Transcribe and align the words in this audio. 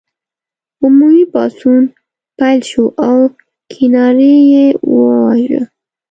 عمومي 0.83 1.23
پاڅون 1.33 1.81
پیل 2.37 2.59
شو 2.69 2.85
او 3.07 3.17
کیوناري 3.71 4.35
یې 4.53 4.65
وواژه. 4.93 5.61